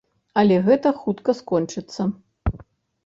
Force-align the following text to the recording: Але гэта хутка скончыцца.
Але 0.41 0.55
гэта 0.69 0.93
хутка 1.01 1.31
скончыцца. 1.43 2.01